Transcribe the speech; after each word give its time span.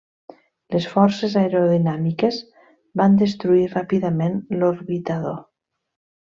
Les 0.75 0.87
forces 0.93 1.35
aerodinàmiques 1.41 2.41
van 3.03 3.21
destruir 3.21 3.69
ràpidament 3.77 4.43
l'orbitador. 4.59 5.41